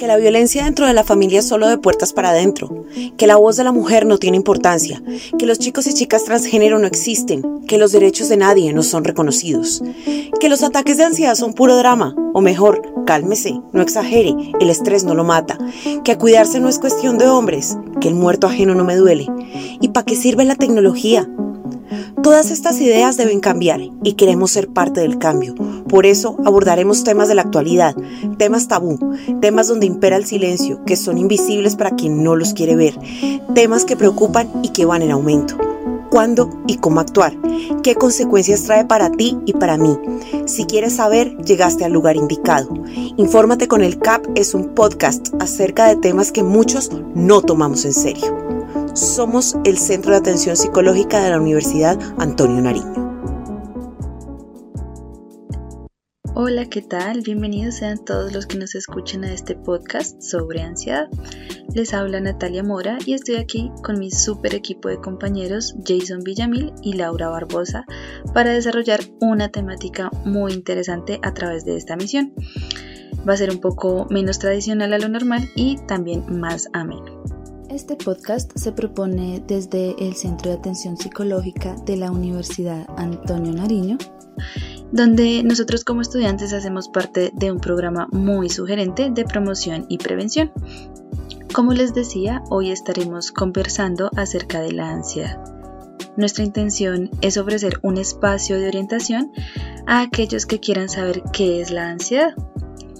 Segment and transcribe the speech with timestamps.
[0.00, 2.86] que la violencia dentro de la familia es solo de puertas para adentro,
[3.18, 5.02] que la voz de la mujer no tiene importancia,
[5.38, 9.04] que los chicos y chicas transgénero no existen, que los derechos de nadie no son
[9.04, 9.82] reconocidos,
[10.40, 15.04] que los ataques de ansiedad son puro drama, o mejor, cálmese, no exagere, el estrés
[15.04, 15.58] no lo mata,
[16.02, 19.26] que a cuidarse no es cuestión de hombres, que el muerto ajeno no me duele,
[19.82, 21.28] y para qué sirve la tecnología,
[22.22, 25.54] Todas estas ideas deben cambiar y queremos ser parte del cambio.
[25.90, 27.96] Por eso abordaremos temas de la actualidad,
[28.38, 28.96] temas tabú,
[29.40, 32.96] temas donde impera el silencio, que son invisibles para quien no los quiere ver,
[33.54, 35.56] temas que preocupan y que van en aumento.
[36.08, 37.36] ¿Cuándo y cómo actuar?
[37.82, 39.96] ¿Qué consecuencias trae para ti y para mí?
[40.46, 42.68] Si quieres saber, llegaste al lugar indicado.
[43.16, 47.94] Infórmate con el CAP es un podcast acerca de temas que muchos no tomamos en
[47.94, 48.36] serio.
[48.94, 53.09] Somos el Centro de Atención Psicológica de la Universidad Antonio Nariño.
[56.32, 57.22] Hola, ¿qué tal?
[57.22, 61.08] Bienvenidos sean todos los que nos escuchan a este podcast sobre ansiedad.
[61.74, 66.72] Les habla Natalia Mora y estoy aquí con mi super equipo de compañeros Jason Villamil
[66.82, 67.84] y Laura Barbosa
[68.32, 72.32] para desarrollar una temática muy interesante a través de esta misión.
[73.28, 77.24] Va a ser un poco menos tradicional a lo normal y también más ameno.
[77.70, 83.96] Este podcast se propone desde el Centro de Atención Psicológica de la Universidad Antonio Nariño,
[84.92, 90.52] donde nosotros como estudiantes hacemos parte de un programa muy sugerente de promoción y prevención.
[91.52, 95.42] Como les decía, hoy estaremos conversando acerca de la ansiedad.
[96.16, 99.32] Nuestra intención es ofrecer un espacio de orientación
[99.86, 102.34] a aquellos que quieran saber qué es la ansiedad,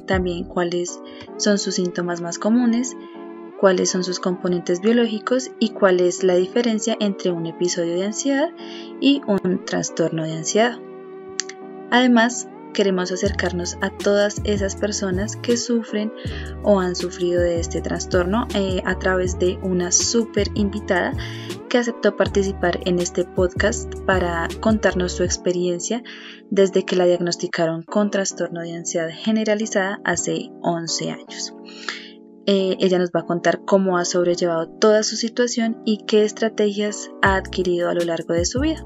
[0.06, 1.00] también cuáles
[1.36, 2.96] son sus síntomas más comunes,
[3.60, 8.48] cuáles son sus componentes biológicos y cuál es la diferencia entre un episodio de ansiedad
[9.00, 10.78] y un trastorno de ansiedad.
[11.90, 16.12] Además, queremos acercarnos a todas esas personas que sufren
[16.62, 21.12] o han sufrido de este trastorno eh, a través de una súper invitada
[21.68, 26.02] que aceptó participar en este podcast para contarnos su experiencia
[26.50, 31.54] desde que la diagnosticaron con trastorno de ansiedad generalizada hace 11 años.
[32.46, 37.10] Eh, ella nos va a contar cómo ha sobrellevado toda su situación y qué estrategias
[37.22, 38.84] ha adquirido a lo largo de su vida.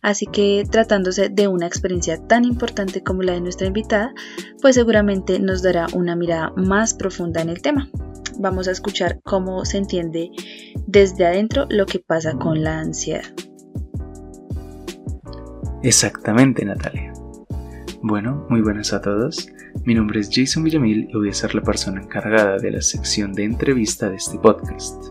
[0.00, 4.14] Así que tratándose de una experiencia tan importante como la de nuestra invitada,
[4.62, 7.88] pues seguramente nos dará una mirada más profunda en el tema.
[8.38, 10.30] Vamos a escuchar cómo se entiende
[10.86, 13.24] desde adentro lo que pasa con la ansiedad.
[15.82, 17.12] Exactamente, Natalia.
[18.02, 19.48] Bueno, muy buenas a todos.
[19.84, 23.32] Mi nombre es Jason Villamil y voy a ser la persona encargada de la sección
[23.32, 25.02] de entrevista de este podcast.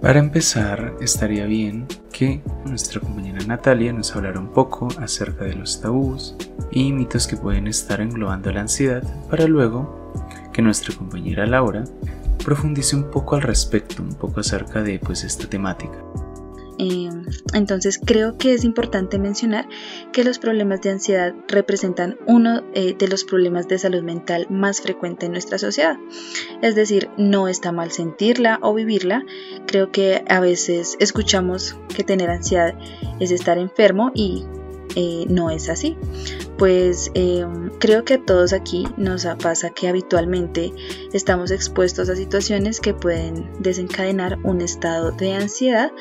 [0.00, 5.80] Para empezar, estaría bien que nuestra compañera Natalia nos hablara un poco acerca de los
[5.80, 6.36] tabús
[6.70, 10.12] y mitos que pueden estar englobando la ansiedad para luego
[10.52, 11.84] que nuestra compañera Laura
[12.44, 16.02] profundice un poco al respecto, un poco acerca de pues esta temática.
[16.82, 19.68] Em, entonces creo que es importante mencionar
[20.12, 24.80] que los problemas de ansiedad representan uno eh, de los problemas de salud mental más
[24.80, 25.98] frecuente en nuestra sociedad.
[26.62, 29.26] Es decir, no está mal sentirla o vivirla.
[29.66, 32.74] Creo que a veces escuchamos que tener ansiedad
[33.18, 34.46] es estar enfermo y
[34.96, 35.96] eh, no es así.
[36.58, 37.46] Pues eh,
[37.78, 40.72] creo que a todos aquí nos pasa que habitualmente
[41.12, 45.92] estamos expuestos a situaciones que pueden desencadenar un estado de ansiedad,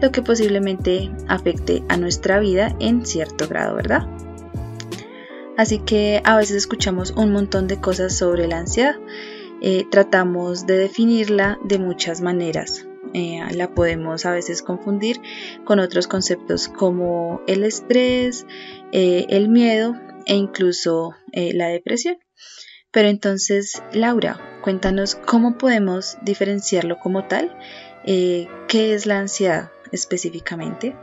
[0.00, 4.06] lo que posiblemente afecte a nuestra vida en cierto grado, ¿verdad?
[5.56, 8.96] Así que a veces escuchamos un montón de cosas sobre la ansiedad.
[9.60, 12.86] Eh, tratamos de definirla de muchas maneras.
[13.14, 15.20] Eh, la podemos a veces confundir
[15.64, 18.46] con otros conceptos como el estrés,
[18.92, 19.94] eh, el miedo
[20.26, 22.18] e incluso eh, la depresión.
[22.90, 27.56] Pero entonces, Laura, cuéntanos cómo podemos diferenciarlo como tal.
[28.04, 30.94] ¿Qué es la ansiedad específicamente?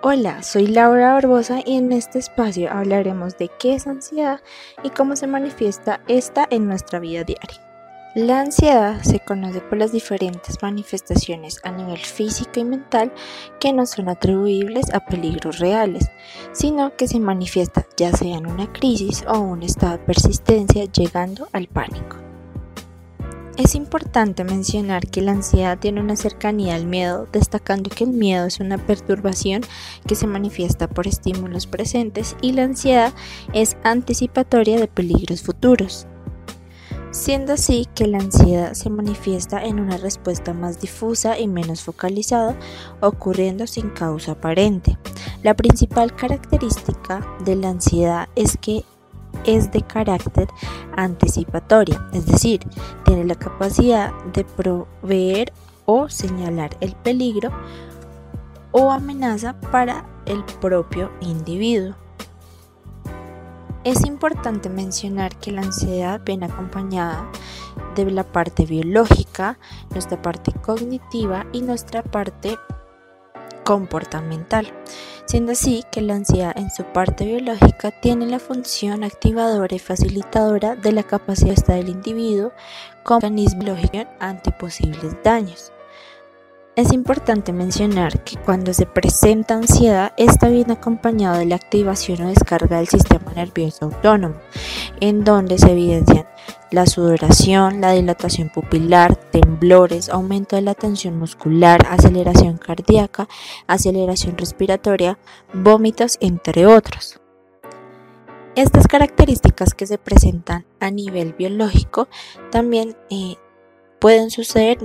[0.00, 4.40] Hola, soy Laura Barbosa y en este espacio hablaremos de qué es ansiedad
[4.82, 7.73] y cómo se manifiesta esta en nuestra vida diaria.
[8.14, 13.12] La ansiedad se conoce por las diferentes manifestaciones a nivel físico y mental
[13.58, 16.06] que no son atribuibles a peligros reales,
[16.52, 21.48] sino que se manifiesta ya sea en una crisis o un estado de persistencia llegando
[21.52, 22.18] al pánico.
[23.56, 28.46] Es importante mencionar que la ansiedad tiene una cercanía al miedo, destacando que el miedo
[28.46, 29.62] es una perturbación
[30.06, 33.12] que se manifiesta por estímulos presentes y la ansiedad
[33.52, 36.06] es anticipatoria de peligros futuros
[37.14, 42.58] siendo así que la ansiedad se manifiesta en una respuesta más difusa y menos focalizada,
[43.00, 44.98] ocurriendo sin causa aparente.
[45.44, 48.84] La principal característica de la ansiedad es que
[49.46, 50.48] es de carácter
[50.96, 52.60] anticipatoria, es decir,
[53.04, 55.52] tiene la capacidad de proveer
[55.86, 57.52] o señalar el peligro
[58.72, 61.94] o amenaza para el propio individuo.
[63.84, 67.30] Es importante mencionar que la ansiedad viene acompañada
[67.94, 69.58] de la parte biológica,
[69.90, 72.56] nuestra parte cognitiva y nuestra parte
[73.62, 74.72] comportamental,
[75.26, 80.76] siendo así que la ansiedad en su parte biológica tiene la función activadora y facilitadora
[80.76, 82.52] de la capacidad del individuo
[83.02, 85.73] como mecanismo biológico ante posibles daños.
[86.76, 92.28] Es importante mencionar que cuando se presenta ansiedad, esta viene acompañada de la activación o
[92.28, 94.34] descarga del sistema nervioso autónomo,
[94.98, 96.26] en donde se evidencian
[96.72, 103.28] la sudoración, la dilatación pupilar, temblores, aumento de la tensión muscular, aceleración cardíaca,
[103.68, 105.16] aceleración respiratoria,
[105.52, 107.20] vómitos, entre otros.
[108.56, 112.08] Estas características que se presentan a nivel biológico
[112.50, 113.36] también eh,
[114.04, 114.76] pueden suceder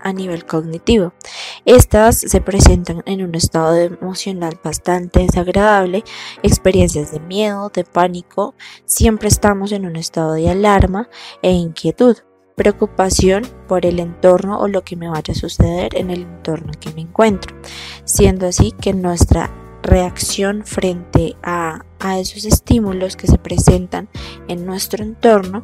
[0.00, 1.12] a nivel cognitivo.
[1.64, 6.02] Estas se presentan en un estado emocional bastante desagradable,
[6.42, 11.08] experiencias de miedo, de pánico, siempre estamos en un estado de alarma
[11.40, 12.16] e inquietud,
[12.56, 16.80] preocupación por el entorno o lo que me vaya a suceder en el entorno en
[16.80, 17.54] que me encuentro,
[18.04, 19.54] siendo así que nuestra
[19.84, 24.08] reacción frente a, a esos estímulos que se presentan
[24.48, 25.62] en nuestro entorno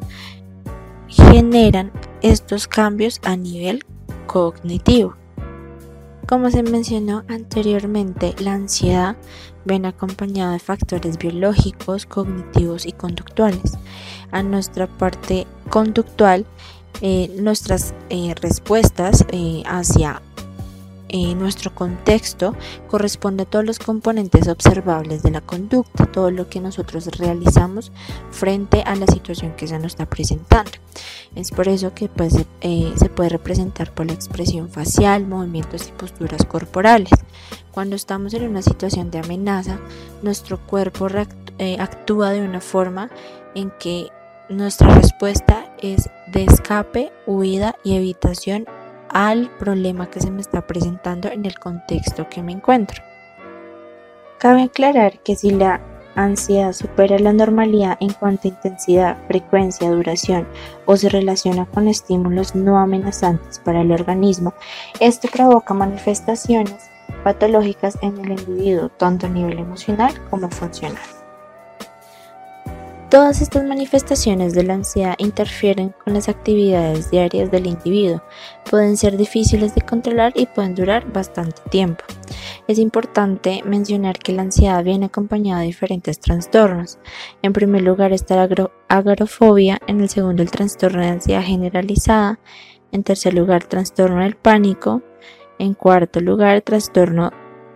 [1.09, 1.91] generan
[2.21, 3.83] estos cambios a nivel
[4.27, 5.15] cognitivo.
[6.27, 9.17] Como se mencionó anteriormente, la ansiedad
[9.65, 13.79] viene acompañada de factores biológicos, cognitivos y conductuales.
[14.31, 16.45] A nuestra parte conductual,
[17.01, 20.21] eh, nuestras eh, respuestas eh, hacia
[21.35, 22.55] nuestro contexto
[22.87, 27.91] corresponde a todos los componentes observables de la conducta, todo lo que nosotros realizamos
[28.31, 30.71] frente a la situación que se nos está presentando.
[31.35, 35.91] Es por eso que pues, eh, se puede representar por la expresión facial, movimientos y
[35.91, 37.11] posturas corporales.
[37.71, 39.79] Cuando estamos en una situación de amenaza,
[40.21, 41.07] nuestro cuerpo
[41.57, 43.09] eh, actúa de una forma
[43.55, 44.09] en que
[44.49, 48.65] nuestra respuesta es de escape, huida y evitación
[49.09, 53.03] al problema que se me está presentando en el contexto que me encuentro.
[54.37, 55.81] Cabe aclarar que si la
[56.15, 60.47] ansiedad supera la normalidad en cuanto a intensidad, frecuencia, duración
[60.85, 64.53] o se relaciona con estímulos no amenazantes para el organismo,
[64.99, 66.89] esto provoca manifestaciones
[67.23, 71.18] patológicas en el individuo, tanto a nivel emocional como funcional.
[73.09, 78.21] Todas estas manifestaciones de la ansiedad interfieren con las actividades diarias del individuo,
[78.69, 82.03] pueden ser difíciles de controlar y pueden durar bastante tiempo.
[82.67, 86.99] Es importante mencionar que la ansiedad viene acompañada de diferentes trastornos.
[87.41, 92.39] En primer lugar está la agorafobia, en el segundo el trastorno de ansiedad generalizada,
[92.91, 95.01] en tercer lugar trastorno del pánico,
[95.57, 97.31] en cuarto lugar trastorno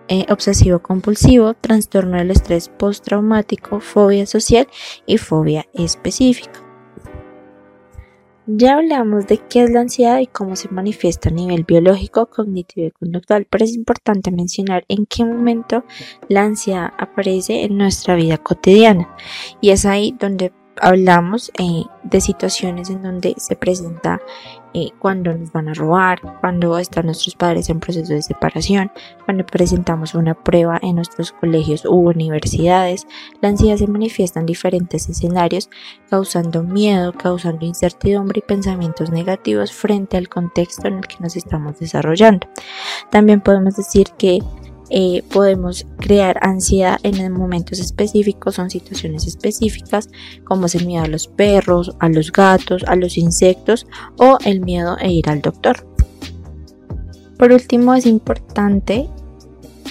[0.08, 4.68] eh, obsesivo compulsivo, trastorno del estrés postraumático, fobia social
[5.06, 6.64] y fobia específica.
[8.46, 12.88] Ya hablamos de qué es la ansiedad y cómo se manifiesta a nivel biológico, cognitivo
[12.88, 15.86] y conductual, pero es importante mencionar en qué momento
[16.28, 19.16] la ansiedad aparece en nuestra vida cotidiana.
[19.62, 24.20] Y es ahí donde hablamos eh, de situaciones en donde se presenta
[24.76, 28.92] eh, cuando nos van a robar, cuando están nuestros padres en proceso de separación,
[29.26, 33.08] cuando presentamos una prueba en nuestros colegios u universidades.
[33.42, 35.70] La ansiedad se manifiesta en diferentes escenarios,
[36.10, 41.80] causando miedo, causando incertidumbre y pensamientos negativos frente al contexto en el que nos estamos
[41.80, 42.48] desarrollando.
[43.12, 44.40] También podemos decir que
[44.90, 50.10] eh, podemos crear ansiedad en momentos específicos, son situaciones específicas,
[50.44, 53.88] como es el miedo a los perros, a los gatos, a los insectos
[54.18, 55.88] o el miedo a ir al doctor.
[57.38, 59.10] Por último, es importante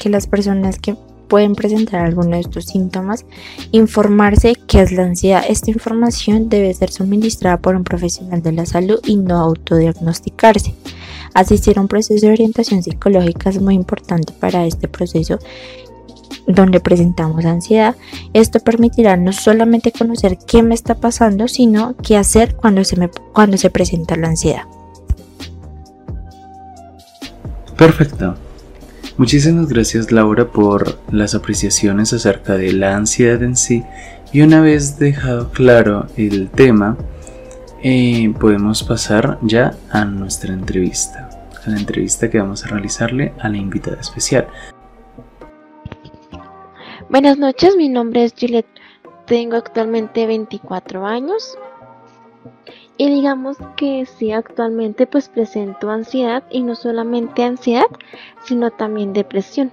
[0.00, 0.96] que las personas que
[1.32, 3.25] pueden presentar alguno de estos síntomas,
[3.70, 5.42] informarse qué es la ansiedad.
[5.49, 10.75] Esta información debe ser suministrada por un profesional de la salud y no autodiagnosticarse.
[11.34, 15.38] Asistir a un proceso de orientación psicológica es muy importante para este proceso
[16.46, 17.96] donde presentamos ansiedad.
[18.32, 23.08] Esto permitirá no solamente conocer qué me está pasando, sino qué hacer cuando se, me,
[23.08, 24.64] cuando se presenta la ansiedad.
[27.76, 28.34] Perfecto.
[29.18, 33.84] Muchísimas gracias Laura por las apreciaciones acerca de la ansiedad en sí
[34.32, 36.96] y una vez dejado claro el tema,
[37.82, 41.21] eh, podemos pasar ya a nuestra entrevista,
[41.66, 44.47] a la entrevista que vamos a realizarle a la invitada especial.
[47.09, 48.83] Buenas noches, mi nombre es Juliette
[49.26, 51.57] tengo actualmente 24 años
[52.99, 57.87] y digamos que sí, actualmente pues presento ansiedad y no solamente ansiedad,
[58.45, 59.71] sino también depresión.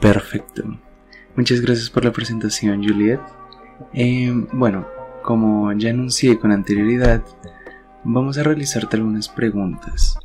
[0.00, 0.64] Perfecto.
[1.36, 3.20] Muchas gracias por la presentación, Juliet.
[3.92, 4.86] Eh, bueno,
[5.22, 7.22] como ya anuncié con anterioridad,
[8.04, 10.18] vamos a realizarte algunas preguntas.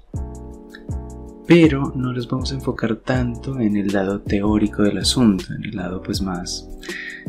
[1.47, 5.75] Pero no los vamos a enfocar tanto en el lado teórico del asunto, en el
[5.75, 6.69] lado pues más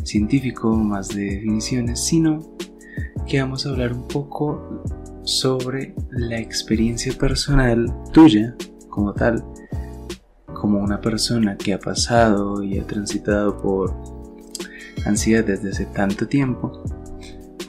[0.05, 2.57] científico, más de definiciones, sino
[3.27, 4.83] que vamos a hablar un poco
[5.23, 8.55] sobre la experiencia personal tuya
[8.89, 9.45] como tal,
[10.53, 13.95] como una persona que ha pasado y ha transitado por
[15.07, 16.83] ansiedad desde hace tanto tiempo,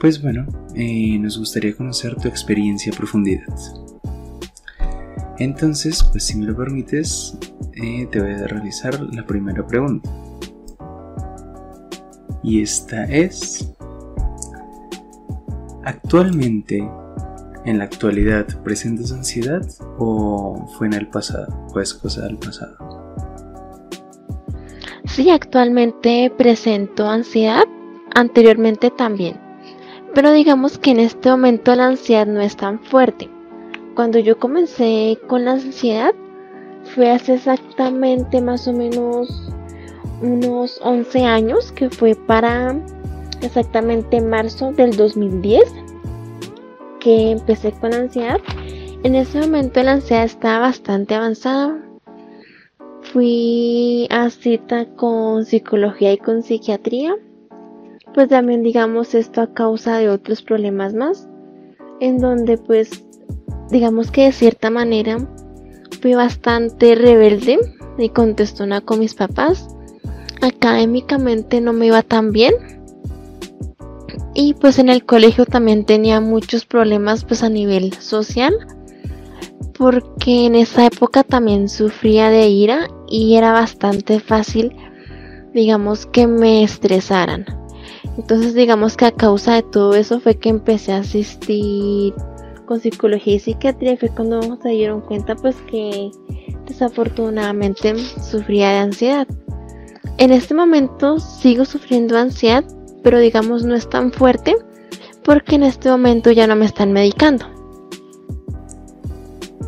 [0.00, 3.46] pues bueno, eh, nos gustaría conocer tu experiencia a profundidad.
[5.38, 7.36] Entonces, pues si me lo permites,
[7.72, 10.10] eh, te voy a realizar la primera pregunta.
[12.42, 13.72] Y esta es,
[15.84, 16.88] ¿actualmente,
[17.64, 19.66] en la actualidad, presentas ansiedad
[19.98, 21.66] o fue en el pasado?
[21.74, 22.76] ¿O es cosa del pasado?
[25.04, 27.64] Sí, actualmente presento ansiedad,
[28.14, 29.51] anteriormente también.
[30.14, 33.30] Pero digamos que en este momento la ansiedad no es tan fuerte.
[33.94, 36.14] Cuando yo comencé con la ansiedad
[36.94, 39.50] fue hace exactamente más o menos
[40.20, 42.76] unos 11 años, que fue para
[43.40, 45.62] exactamente marzo del 2010
[47.02, 48.40] que empecé con la ansiedad.
[49.02, 51.76] En ese momento la ansiedad estaba bastante avanzada.
[53.12, 57.16] Fui a cita con psicología y con psiquiatría.
[58.14, 61.28] Pues también digamos esto a causa de otros problemas más.
[62.00, 63.04] En donde pues
[63.70, 65.18] digamos que de cierta manera
[66.00, 67.58] fui bastante rebelde
[67.98, 69.68] y contestona con mis papás.
[70.40, 72.54] Académicamente no me iba tan bien.
[74.34, 78.54] Y pues en el colegio también tenía muchos problemas pues a nivel social.
[79.78, 84.76] Porque en esa época también sufría de ira y era bastante fácil
[85.52, 87.61] digamos que me estresaran.
[88.18, 92.14] Entonces digamos que a causa de todo eso fue que empecé a asistir
[92.66, 96.10] con psicología y psiquiatría fue cuando se dieron cuenta pues que
[96.66, 99.26] desafortunadamente sufría de ansiedad.
[100.18, 102.64] En este momento sigo sufriendo ansiedad,
[103.02, 104.54] pero digamos no es tan fuerte
[105.24, 107.46] porque en este momento ya no me están medicando.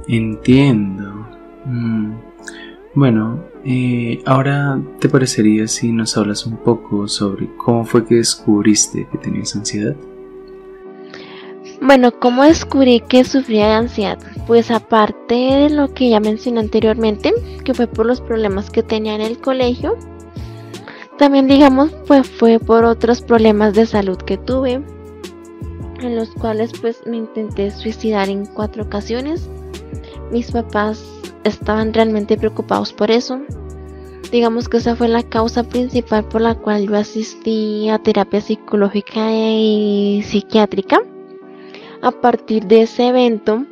[0.08, 1.26] Entiendo.
[1.64, 2.13] Mm.
[2.94, 9.08] Bueno, eh, ahora te parecería si nos hablas un poco sobre cómo fue que descubriste
[9.10, 9.96] que tenías ansiedad.
[11.80, 14.18] Bueno, ¿cómo descubrí que sufría de ansiedad?
[14.46, 17.34] Pues aparte de lo que ya mencioné anteriormente,
[17.64, 19.96] que fue por los problemas que tenía en el colegio,
[21.18, 24.80] también digamos pues fue por otros problemas de salud que tuve,
[26.00, 29.48] en los cuales pues me intenté suicidar en cuatro ocasiones.
[30.30, 31.04] Mis papás
[31.44, 33.40] estaban realmente preocupados por eso.
[34.30, 39.30] Digamos que esa fue la causa principal por la cual yo asistí a terapia psicológica
[39.30, 41.02] y psiquiátrica
[42.04, 43.64] a partir de ese evento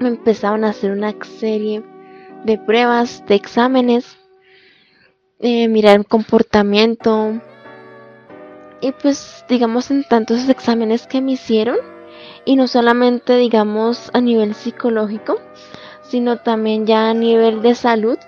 [0.00, 1.82] me empezaron a hacer una serie
[2.44, 4.18] de pruebas, de exámenes,
[5.40, 7.40] eh, mirar el comportamiento.
[8.82, 11.78] Y pues digamos en tantos exámenes que me hicieron,
[12.44, 15.40] y no solamente digamos a nivel psicológico,
[16.08, 18.18] sino también ya a nivel de salud,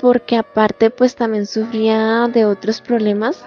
[0.00, 3.44] porque aparte pues también sufría de otros problemas.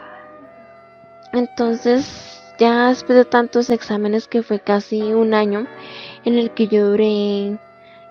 [1.33, 5.67] Entonces ya después de tantos exámenes que fue casi un año
[6.25, 7.57] en el que yo duré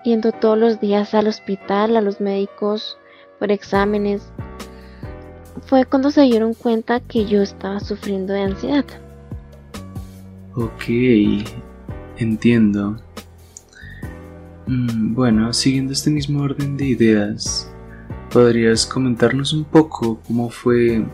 [0.04, 2.98] yendo todos los días al hospital, a los médicos
[3.38, 4.32] por exámenes,
[5.66, 8.84] fue cuando se dieron cuenta que yo estaba sufriendo de ansiedad.
[10.54, 10.84] Ok,
[12.16, 12.96] entiendo.
[14.66, 17.70] Mm, bueno, siguiendo este mismo orden de ideas,
[18.32, 21.04] ¿podrías comentarnos un poco cómo fue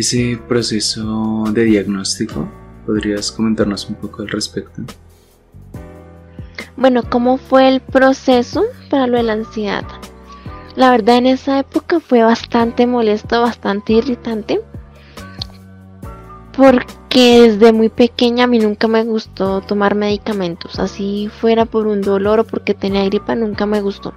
[0.00, 2.48] ese proceso de diagnóstico.
[2.86, 4.82] ¿Podrías comentarnos un poco al respecto?
[6.76, 9.84] Bueno, ¿cómo fue el proceso para lo de la ansiedad?
[10.76, 14.60] La verdad en esa época fue bastante molesto, bastante irritante.
[16.56, 20.78] Porque desde muy pequeña a mí nunca me gustó tomar medicamentos.
[20.78, 24.12] Así fuera por un dolor o porque tenía gripa, nunca me gustó.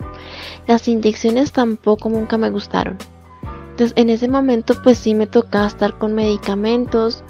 [0.68, 2.98] Las inyecciones tampoco nunca me gustaron.
[3.72, 7.24] Entonces en ese momento pues sí me tocaba estar con medicamentos.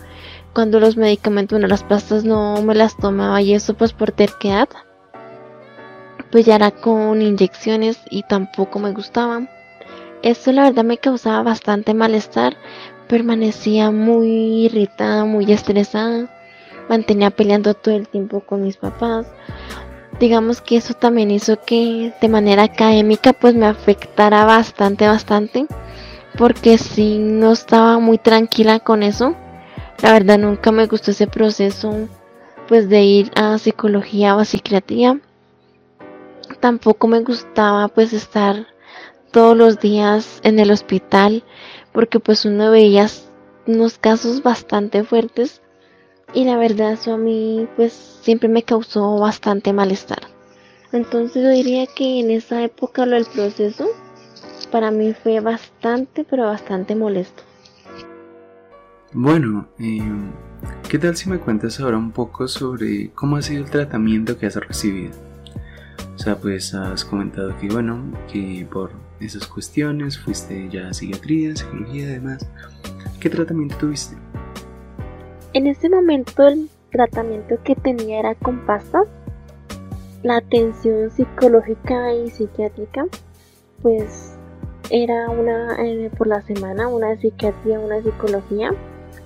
[0.54, 4.68] Cuando los medicamentos, bueno, las pastas no me las tomaba y eso pues por terquedad.
[6.32, 9.50] Pues ya era con inyecciones y tampoco me gustaban.
[10.24, 12.58] Esto la verdad me causaba bastante malestar
[13.08, 16.30] permanecía muy irritada, muy estresada,
[16.90, 19.28] mantenía peleando todo el tiempo con mis papás.
[20.20, 25.66] Digamos que eso también hizo que de manera académica pues me afectara bastante, bastante,
[26.38, 29.36] porque si no estaba muy tranquila con eso.
[30.02, 32.08] La verdad nunca me gustó ese proceso
[32.68, 35.20] pues de ir a psicología o a psiquiatría.
[36.60, 38.68] Tampoco me gustaba pues estar
[39.32, 41.44] todos los días en el hospital
[41.94, 43.08] porque pues uno veía
[43.68, 45.62] unos casos bastante fuertes
[46.34, 50.24] y la verdad eso a mí pues siempre me causó bastante malestar.
[50.92, 53.88] Entonces yo diría que en esa época lo del proceso
[54.72, 57.44] para mí fue bastante pero bastante molesto.
[59.14, 60.32] Bueno, em,
[60.90, 64.48] ¿qué tal si me cuentas ahora un poco sobre cómo ha sido el tratamiento que
[64.48, 65.12] has recibido?
[66.16, 71.56] O sea, pues has comentado que bueno, que por esas cuestiones fuiste ya a psiquiatría,
[71.56, 72.48] psicología y demás.
[73.20, 74.16] ¿Qué tratamiento tuviste?
[75.54, 79.08] En ese momento el tratamiento que tenía era con pastas.
[80.24, 83.06] La atención psicológica y psiquiátrica,
[83.82, 84.38] pues
[84.90, 88.72] era una eh, por la semana, una de psiquiatría, una de psicología.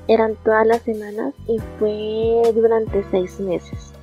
[0.08, 3.94] Eran todas las semanas y fue durante seis meses.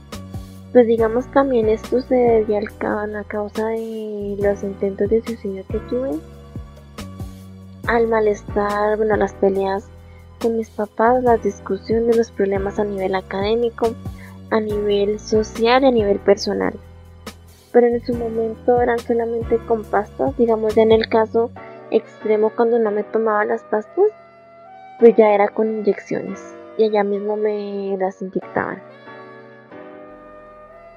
[0.75, 6.19] Pues digamos también esto se debía a causa de los intentos de suicidio que tuve,
[7.87, 9.87] al malestar, bueno, las peleas
[10.43, 13.95] con mis papás, las discusiones, los problemas a nivel académico,
[14.50, 16.75] a nivel social y a nivel personal.
[17.71, 21.52] Pero en su momento eran solamente con pastas, digamos ya en el caso
[21.93, 24.07] extremo cuando no me tomaba las pastas,
[24.99, 26.40] pues ya era con inyecciones
[26.76, 28.93] y allá mismo me las inyectaban.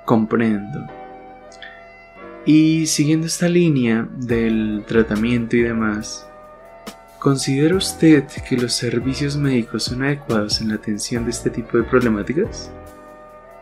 [0.07, 0.87] Comprendo.
[2.45, 6.25] Y siguiendo esta línea del tratamiento y demás,
[7.19, 11.83] ¿considera usted que los servicios médicos son adecuados en la atención de este tipo de
[11.83, 12.71] problemáticas?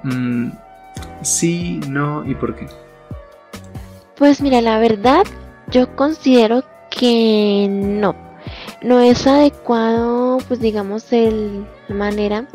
[0.03, 0.51] Mm,
[1.23, 2.67] sí, no y por qué.
[4.15, 5.24] Pues mira, la verdad,
[5.72, 8.15] yo considero que no.
[8.83, 12.48] No es adecuado, pues digamos, el, manera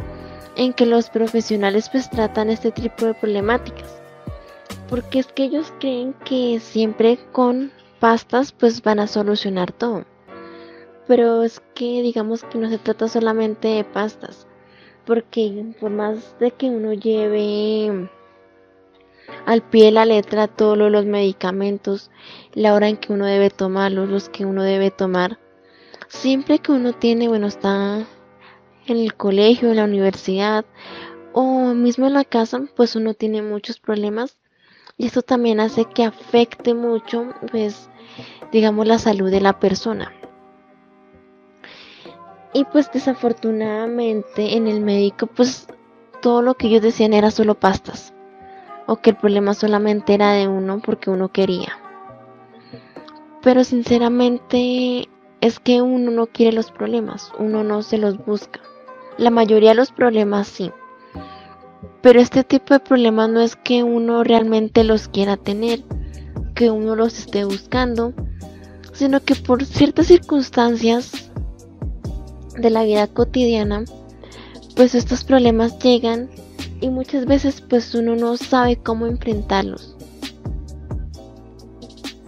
[0.57, 4.01] en que los profesionales pues tratan este tipo de problemáticas.
[4.89, 10.05] Porque es que ellos creen que siempre con pastas pues van a solucionar todo.
[11.07, 14.47] Pero es que digamos que no se trata solamente de pastas.
[15.07, 18.09] Porque por más de que uno lleve
[19.47, 22.11] al pie de la letra todos los medicamentos,
[22.53, 25.39] la hora en que uno debe tomarlos, los que uno debe tomar,
[26.09, 28.05] siempre que uno tiene, bueno, está
[28.93, 30.65] en el colegio, en la universidad
[31.33, 34.39] o mismo en la casa, pues uno tiene muchos problemas
[34.97, 37.89] y esto también hace que afecte mucho, pues,
[38.53, 40.13] digamos, la salud de la persona.
[42.53, 45.69] Y pues desafortunadamente en el médico, pues
[46.21, 48.13] todo lo que ellos decían era solo pastas.
[48.87, 51.79] O que el problema solamente era de uno porque uno quería.
[53.41, 55.09] Pero sinceramente
[55.41, 58.61] es que uno no quiere los problemas, uno no se los busca.
[59.21, 60.73] La mayoría de los problemas sí.
[62.01, 65.83] Pero este tipo de problemas no es que uno realmente los quiera tener,
[66.55, 68.15] que uno los esté buscando,
[68.95, 71.31] sino que por ciertas circunstancias
[72.57, 73.85] de la vida cotidiana,
[74.75, 76.31] pues estos problemas llegan
[76.81, 79.99] y muchas veces pues uno no sabe cómo enfrentarlos.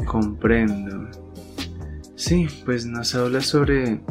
[0.05, 1.09] Comprendo.
[2.17, 4.03] Sí, pues nos habla sobre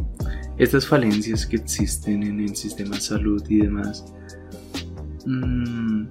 [0.62, 4.06] estas falencias que existen en el sistema de salud y demás,
[5.26, 6.06] mm,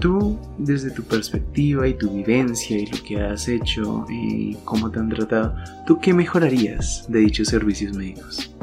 [0.00, 5.00] tú desde tu perspectiva y tu vivencia y lo que has hecho y cómo te
[5.00, 5.52] han tratado,
[5.84, 8.54] ¿tú qué mejorarías de dichos servicios médicos?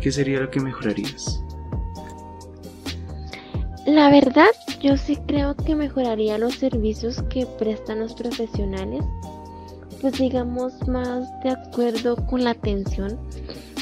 [0.00, 1.40] ¿Qué sería lo que mejorarías?
[3.86, 4.50] La verdad,
[4.80, 9.04] yo sí creo que mejoraría los servicios que prestan los profesionales,
[10.00, 13.16] pues digamos más de acuerdo con la atención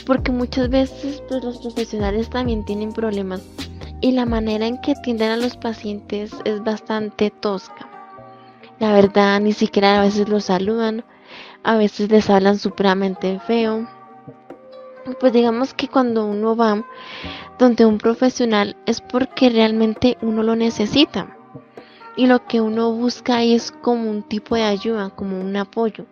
[0.06, 3.42] porque muchas veces pues, los profesionales también tienen problemas
[4.00, 7.90] y la manera en que atienden a los pacientes es bastante tosca.
[8.78, 11.04] La verdad, ni siquiera a veces los saludan,
[11.64, 13.88] a veces les hablan supremamente feo.
[15.18, 16.84] Pues digamos que cuando uno va
[17.58, 21.36] donde un profesional es porque realmente uno lo necesita.
[22.16, 26.06] Y lo que uno busca ahí es como un tipo de ayuda, como un apoyo.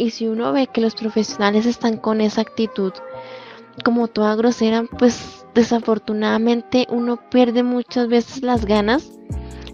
[0.00, 2.94] Y si uno ve que los profesionales están con esa actitud,
[3.84, 9.12] como toda grosera, pues desafortunadamente uno pierde muchas veces las ganas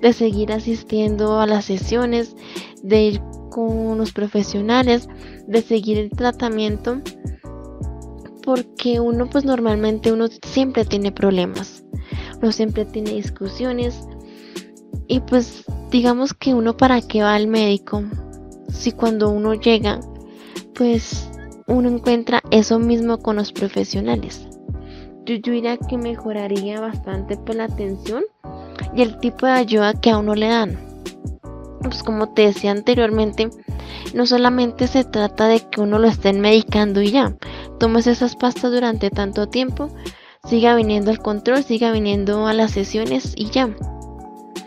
[0.02, 2.34] de seguir asistiendo a las sesiones,
[2.82, 5.08] de ir con los profesionales,
[5.46, 7.00] de seguir el tratamiento,
[8.42, 11.84] porque uno pues normalmente uno siempre tiene problemas,
[12.42, 14.08] uno siempre tiene discusiones.
[15.06, 15.62] Y pues
[15.92, 18.02] digamos que uno para qué va al médico
[18.72, 20.00] si cuando uno llega
[20.76, 21.28] pues
[21.66, 24.46] uno encuentra eso mismo con los profesionales.
[25.24, 28.24] Yo, diría que mejoraría bastante pues la atención
[28.94, 30.78] y el tipo de ayuda que a uno le dan.
[31.80, 33.50] Pues como te decía anteriormente,
[34.14, 37.36] no solamente se trata de que uno lo estén medicando y ya,
[37.78, 39.90] tomes esas pastas durante tanto tiempo,
[40.48, 43.68] siga viniendo al control, siga viniendo a las sesiones y ya.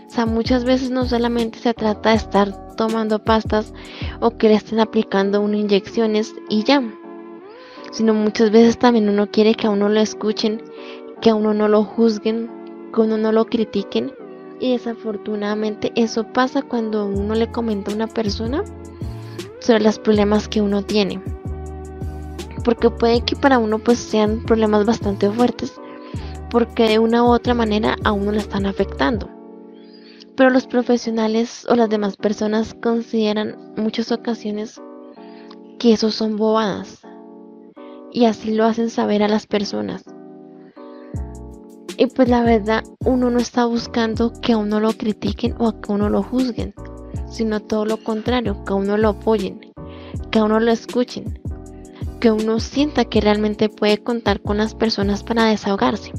[0.10, 3.76] O sea, muchas veces no solamente se trata de estar tomando pastas
[4.19, 6.82] o que le estén aplicando unas inyecciones y ya,
[7.91, 10.63] sino muchas veces también uno quiere que a uno lo escuchen,
[11.22, 12.50] que a uno no lo juzguen,
[12.91, 14.12] que a uno no lo critiquen
[14.60, 18.63] y desafortunadamente eso pasa cuando uno le comenta a una persona
[19.60, 21.22] sobre los problemas que uno tiene.
[22.63, 25.80] Porque puede que para uno pues sean problemas bastante fuertes,
[26.50, 29.38] porque de una u otra manera a uno le están afectando.
[30.39, 34.82] Pero los profesionales o las demás personas consideran muchas ocasiones
[35.80, 37.02] que eso son bobadas.
[38.13, 40.06] Y así lo hacen saber a las personas.
[41.97, 45.82] Y pues la verdad, uno no está buscando que a uno lo critiquen o a
[45.82, 46.73] que uno lo juzguen
[47.30, 49.60] sino todo lo contrario, que uno lo apoyen,
[50.32, 51.39] que uno lo escuchen,
[52.19, 56.13] que uno sienta que realmente puede contar con las personas para desahogarse.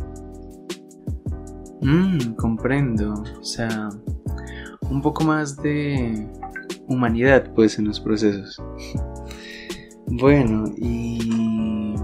[1.83, 3.23] Mmm, comprendo.
[3.41, 3.91] O sea,
[4.91, 6.29] un poco más de
[6.89, 8.63] humanidad pues en los procesos.
[10.07, 11.95] bueno, y...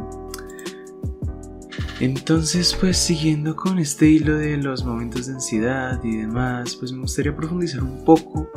[1.99, 7.01] Entonces, pues siguiendo con este hilo de los momentos de ansiedad y demás, pues me
[7.01, 8.51] gustaría profundizar un poco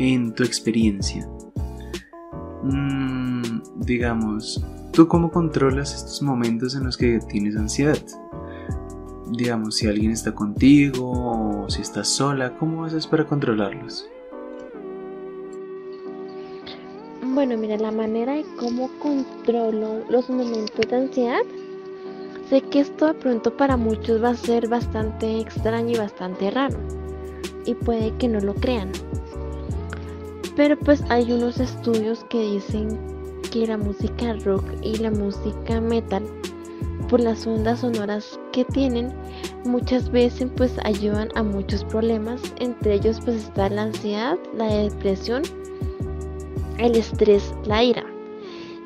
[0.00, 1.28] en tu experiencia.
[2.64, 7.98] Mm, digamos, ¿tú cómo controlas estos momentos en los que tienes ansiedad?
[9.26, 14.08] Digamos, si alguien está contigo o si estás sola, ¿cómo haces para controlarlos?
[17.22, 21.42] Bueno, mira, la manera de cómo controlo los momentos de ansiedad,
[22.48, 26.78] sé que esto de pronto para muchos va a ser bastante extraño y bastante raro.
[27.64, 28.92] Y puede que no lo crean.
[30.54, 32.98] Pero pues hay unos estudios que dicen
[33.50, 36.22] que la música rock y la música metal,
[37.08, 39.12] por las ondas sonoras que tienen,
[39.64, 42.40] muchas veces pues ayudan a muchos problemas.
[42.58, 45.42] Entre ellos pues está la ansiedad, la depresión,
[46.78, 48.04] el estrés, la ira.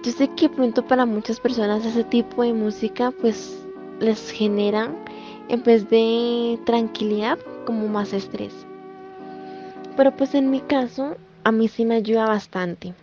[0.05, 3.59] Yo sé que pronto para muchas personas ese tipo de música pues
[4.01, 4.91] les genera
[5.49, 8.53] en vez de tranquilidad como más estrés.
[9.97, 12.95] Pero pues en mi caso a mí sí me ayuda bastante.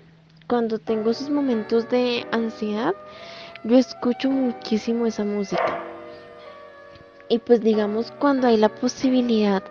[0.47, 2.93] Cuando tengo esos momentos de ansiedad,
[3.65, 5.84] yo escucho muchísimo esa música.
[7.28, 9.63] Y pues digamos cuando hay la posibilidad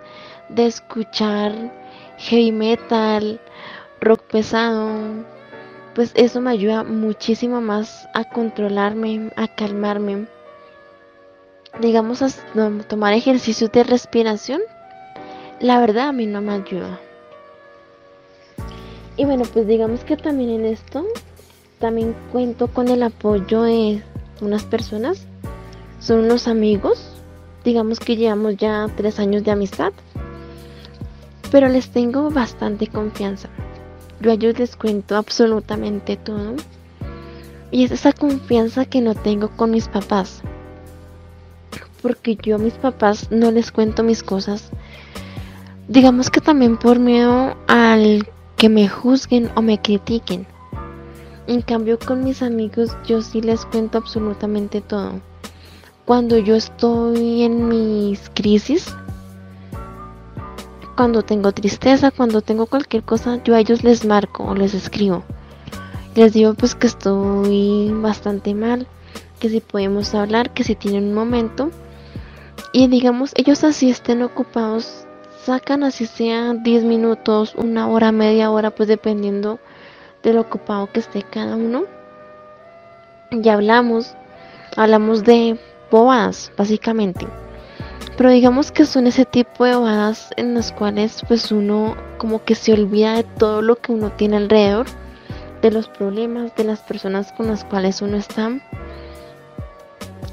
[0.48, 1.52] de escuchar
[2.18, 3.40] heavy metal,
[4.00, 4.90] rock pesado,
[5.94, 10.26] pues eso me ayuda muchísimo más a controlarme, a calmarme.
[11.80, 12.28] Digamos a
[12.88, 14.60] tomar ejercicios de respiración,
[15.60, 17.00] la verdad a mí no me ayuda.
[19.16, 21.06] Y bueno, pues digamos que también en esto,
[21.84, 24.02] también cuento con el apoyo de
[24.40, 25.26] unas personas.
[26.00, 27.10] Son unos amigos,
[27.62, 29.92] digamos que llevamos ya tres años de amistad.
[31.50, 33.50] Pero les tengo bastante confianza.
[34.22, 36.54] Yo a ellos les cuento absolutamente todo.
[37.70, 40.40] Y es esa confianza que no tengo con mis papás.
[42.00, 44.70] Porque yo a mis papás no les cuento mis cosas.
[45.86, 50.46] Digamos que también por miedo al que me juzguen o me critiquen.
[51.46, 55.20] En cambio con mis amigos yo sí les cuento absolutamente todo.
[56.04, 58.94] Cuando yo estoy en mis crisis,
[60.96, 65.22] cuando tengo tristeza, cuando tengo cualquier cosa, yo a ellos les marco o les escribo.
[66.14, 68.86] Les digo pues que estoy bastante mal,
[69.40, 71.70] que si podemos hablar, que si tienen un momento.
[72.72, 75.06] Y digamos, ellos así estén ocupados
[75.44, 79.58] sacan así sean 10 minutos, una hora, media hora, pues dependiendo
[80.24, 81.84] de lo ocupado que esté cada uno.
[83.30, 84.14] Y hablamos,
[84.76, 85.58] hablamos de
[85.90, 87.26] bobadas, básicamente.
[88.16, 92.54] Pero digamos que son ese tipo de bobadas en las cuales pues uno como que
[92.54, 94.86] se olvida de todo lo que uno tiene alrededor,
[95.62, 98.50] de los problemas, de las personas con las cuales uno está.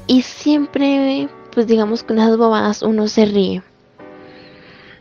[0.06, 3.62] Y siempre pues digamos con esas bobadas uno se ríe.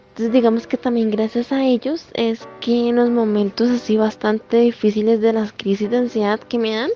[0.09, 5.19] Entonces digamos que también gracias a ellos es que en los momentos así bastante difíciles
[5.19, 6.91] de las crisis de ansiedad que me dan,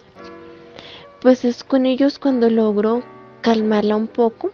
[1.21, 3.04] pues es con ellos cuando logro
[3.41, 4.51] calmarla un poco.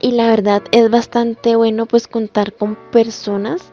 [0.00, 3.72] Y la verdad es bastante bueno pues contar con personas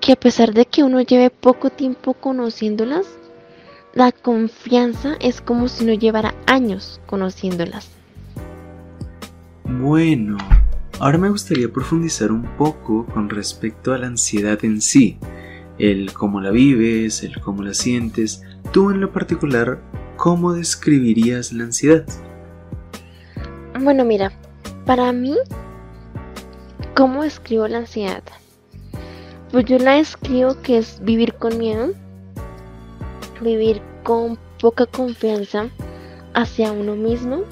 [0.00, 3.06] que a pesar de que uno lleve poco tiempo conociéndolas,
[3.94, 7.88] la confianza es como si no llevara años conociéndolas.
[9.64, 10.36] Bueno,
[11.00, 15.18] ahora me gustaría profundizar un poco con respecto a la ansiedad en sí,
[15.78, 18.42] el cómo la vives, el cómo la sientes.
[18.72, 19.80] Tú en lo particular,
[20.16, 22.04] ¿cómo describirías la ansiedad?
[23.80, 24.32] Bueno, mira,
[24.84, 25.36] para mí,
[26.96, 28.22] ¿cómo escribo la ansiedad?
[29.52, 31.92] Pues yo la escribo que es vivir con miedo,
[33.40, 35.68] vivir con poca confianza
[36.34, 37.44] hacia uno mismo,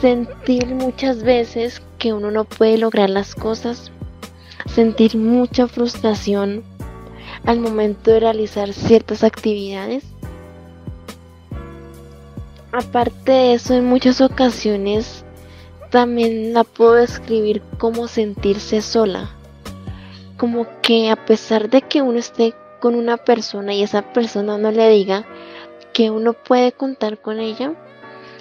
[0.00, 3.90] sentir muchas veces que uno no puede lograr las cosas,
[4.66, 6.62] sentir mucha frustración
[7.44, 10.04] al momento de realizar ciertas actividades.
[12.72, 15.24] Aparte de eso, en muchas ocasiones
[15.90, 19.30] también la puedo describir como sentirse sola
[20.40, 24.70] como que a pesar de que uno esté con una persona y esa persona no
[24.70, 25.26] le diga
[25.92, 27.74] que uno puede contar con ella,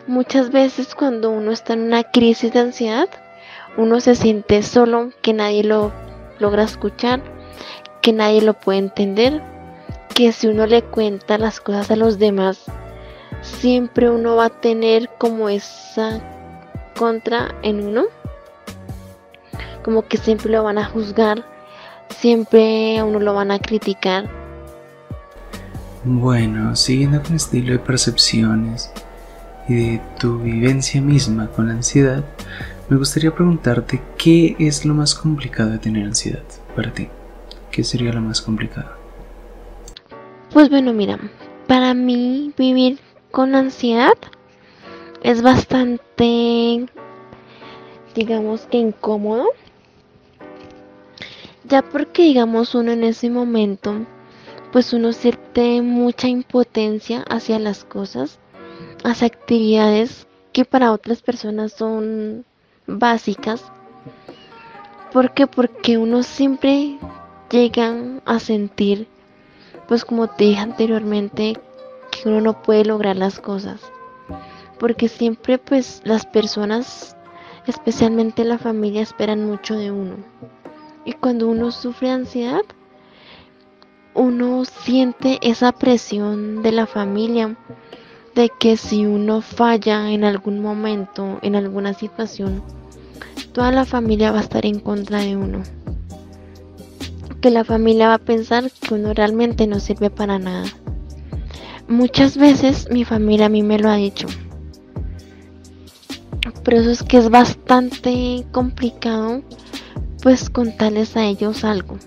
[0.09, 3.07] muchas veces cuando uno está en una crisis de ansiedad,
[3.77, 5.91] uno se siente solo, que nadie lo
[6.39, 7.21] logra escuchar,
[8.01, 9.41] que nadie lo puede entender,
[10.15, 12.65] que si uno le cuenta las cosas a los demás,
[13.41, 16.19] siempre uno va a tener como esa
[16.97, 18.05] contra en uno,
[19.83, 21.45] como que siempre lo van a juzgar,
[22.09, 24.27] siempre a uno lo van a criticar.
[26.03, 28.91] Bueno, siguiendo con estilo de percepciones
[29.69, 32.25] y de tu vivencia misma con la ansiedad,
[32.89, 36.43] me gustaría preguntarte qué es lo más complicado de tener ansiedad
[36.75, 37.07] para ti.
[37.71, 38.89] ¿Qué sería lo más complicado?
[40.51, 41.19] Pues bueno, mira,
[41.67, 42.99] para mí vivir
[43.31, 44.17] con ansiedad
[45.21, 46.87] es bastante,
[48.15, 49.45] digamos que incómodo
[51.69, 53.93] ya porque digamos uno en ese momento,
[54.71, 58.39] pues uno siente mucha impotencia hacia las cosas,
[59.03, 62.45] hacia actividades que para otras personas son
[62.87, 63.63] básicas.
[65.11, 65.47] ¿Por qué?
[65.47, 66.97] Porque uno siempre
[67.49, 69.07] llega a sentir,
[69.87, 71.57] pues como te dije anteriormente,
[72.11, 73.81] que uno no puede lograr las cosas.
[74.77, 77.15] Porque siempre pues las personas,
[77.65, 80.15] especialmente la familia, esperan mucho de uno.
[81.05, 82.61] Y cuando uno sufre ansiedad,
[84.13, 87.55] uno siente esa presión de la familia,
[88.39, 92.63] de que si uno falla en algún momento, en alguna situación,
[93.51, 95.61] toda la familia va a estar en contra de uno.
[97.41, 100.63] Que la familia va a pensar que uno realmente no sirve para nada.
[101.89, 104.27] Muchas veces mi familia a mí me lo ha dicho.
[106.63, 109.41] Pero eso es que es bastante complicado
[110.23, 111.97] pues contarles a ellos algo.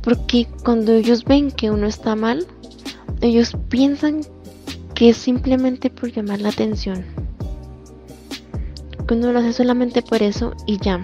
[0.00, 2.46] Porque cuando ellos ven que uno está mal,
[3.28, 4.20] ellos piensan
[4.94, 7.04] que es simplemente por llamar la atención.
[9.06, 11.02] Que uno lo hace solamente por eso y ya.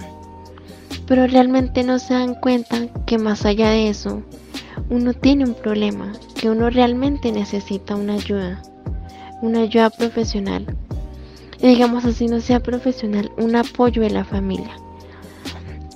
[1.06, 4.22] Pero realmente no se dan cuenta que más allá de eso,
[4.88, 8.62] uno tiene un problema, que uno realmente necesita una ayuda,
[9.42, 10.66] una ayuda profesional.
[11.60, 14.76] Y digamos así no sea profesional, un apoyo de la familia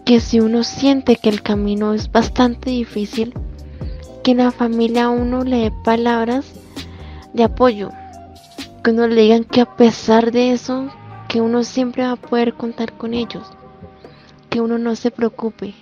[0.05, 3.33] que si uno siente que el camino es bastante difícil,
[4.25, 6.53] que en la familia uno le dé palabras
[7.35, 7.91] de apoyo,
[8.83, 10.89] que uno le digan que a pesar de eso,
[11.29, 13.53] que uno siempre va a poder contar con ellos,
[14.49, 15.75] que uno no se preocupe,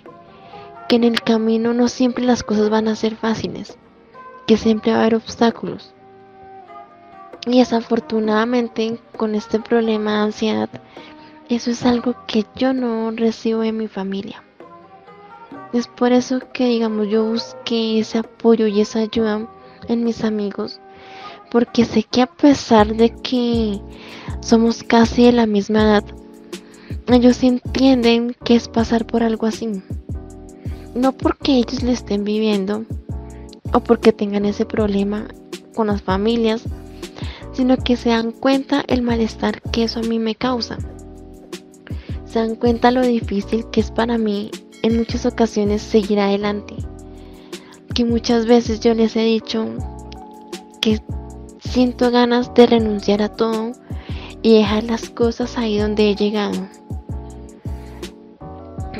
[0.89, 3.77] que en el camino no siempre las cosas van a ser fáciles,
[4.45, 5.93] que siempre va a haber obstáculos.
[7.47, 10.69] Y desafortunadamente con este problema de ansiedad
[11.49, 14.43] eso es algo que yo no recibo en mi familia.
[15.73, 19.49] Es por eso que, digamos, yo busqué ese apoyo y esa ayuda
[19.87, 20.79] en mis amigos,
[21.51, 23.81] porque sé que a pesar de que
[24.39, 26.03] somos casi de la misma edad,
[27.07, 29.81] ellos entienden que es pasar por algo así.
[30.93, 32.85] No porque ellos le estén viviendo
[33.73, 35.27] o porque tengan ese problema
[35.73, 36.63] con las familias,
[37.51, 40.77] sino que se dan cuenta el malestar que eso a mí me causa
[42.33, 44.49] se dan cuenta lo difícil que es para mí
[44.83, 46.75] en muchas ocasiones seguir adelante.
[47.95, 49.65] Que muchas veces yo les he dicho
[50.81, 51.01] que
[51.59, 53.71] siento ganas de renunciar a todo
[54.43, 56.67] y dejar las cosas ahí donde he llegado.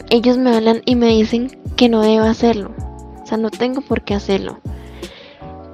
[0.10, 2.74] Ellos me hablan y me dicen que no debo hacerlo.
[3.22, 4.60] O sea, no tengo por qué hacerlo.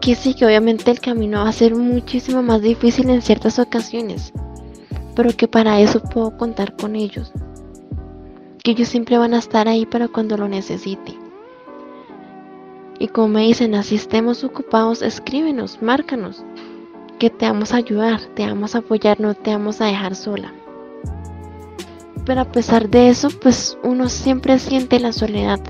[0.02, 4.32] que sí, que obviamente el camino va a ser muchísimo más difícil en ciertas ocasiones,
[5.14, 7.34] pero que para eso puedo contar con ellos.
[8.64, 11.18] Que ellos siempre van a estar ahí para cuando lo necesite.
[13.00, 16.44] Y como me dicen, así estemos ocupados, escríbenos, márcanos,
[17.18, 20.54] que te vamos a ayudar, te vamos a apoyar, no te vamos a dejar sola.
[22.26, 25.62] Pero a pesar de eso, pues uno siempre siente la soledad.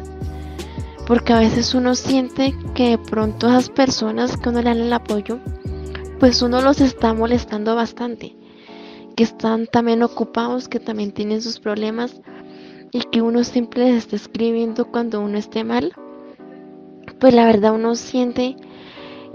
[1.05, 4.93] Porque a veces uno siente que de pronto esas personas que uno le dan el
[4.93, 5.39] apoyo,
[6.19, 8.35] pues uno los está molestando bastante.
[9.15, 12.19] Que están también ocupados, que también tienen sus problemas
[12.91, 15.93] y que uno siempre les está escribiendo cuando uno esté mal
[17.19, 18.55] pues la verdad uno siente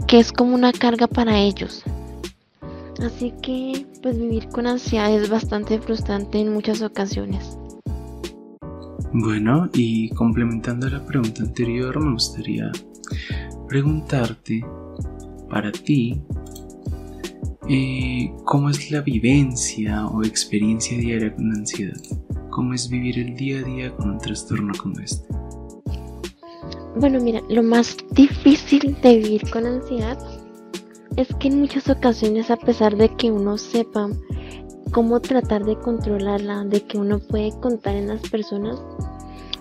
[0.08, 1.82] que es como una carga para ellos.
[3.04, 7.58] Así que pues vivir con ansiedad es bastante frustrante en muchas ocasiones.
[9.12, 12.70] Bueno, y complementando la pregunta anterior, me gustaría
[13.68, 14.64] preguntarte,
[15.48, 16.20] para ti,
[17.68, 22.00] eh, ¿cómo es la vivencia o experiencia diaria con ansiedad?
[22.54, 25.26] ¿Cómo es vivir el día a día con un trastorno como este?
[26.94, 30.16] Bueno, mira, lo más difícil de vivir con ansiedad
[31.16, 34.08] es que en muchas ocasiones, a pesar de que uno sepa
[34.92, 38.80] cómo tratar de controlarla, de que uno puede contar en las personas,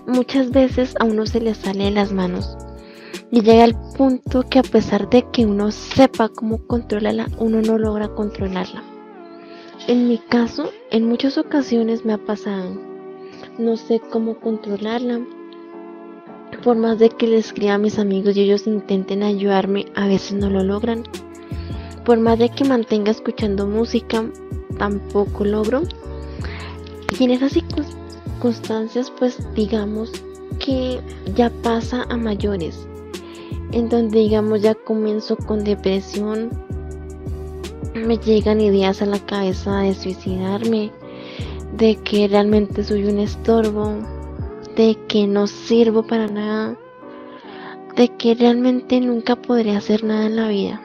[0.06, 2.56] muchas veces a uno se le sale de las manos.
[3.32, 7.76] Y llega el punto que a pesar de que uno sepa cómo controlarla, uno no
[7.76, 8.93] logra controlarla.
[9.86, 12.74] En mi caso, en muchas ocasiones me ha pasado.
[13.58, 15.20] No sé cómo controlarla,
[16.62, 20.32] por más de que les escriba a mis amigos y ellos intenten ayudarme, a veces
[20.32, 21.04] no lo logran.
[22.06, 24.24] Por más de que mantenga escuchando música,
[24.78, 25.82] tampoco logro.
[27.18, 30.10] Y en esas circunstancias, pues digamos
[30.58, 31.00] que
[31.34, 32.86] ya pasa a mayores.
[33.72, 36.48] En donde digamos ya comienzo con depresión.
[37.92, 40.92] Me llegan ideas a la cabeza de suicidarme.
[41.76, 43.98] De que realmente soy un estorbo
[44.76, 46.76] de que no sirvo para nada,
[47.96, 50.80] de que realmente nunca podré hacer nada en la vida.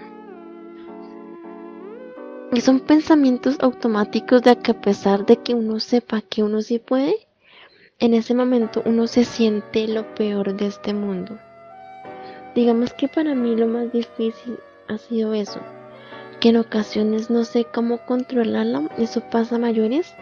[2.51, 6.79] Y son pensamientos automáticos de que a pesar de que uno sepa que uno sí
[6.79, 7.27] puede,
[7.99, 11.37] en ese momento uno se siente lo peor de este mundo.
[12.55, 14.57] Digamos que para mí lo más difícil
[14.87, 15.59] ha sido eso,
[16.39, 20.13] que en ocasiones no sé cómo controlarla, eso pasa a mayores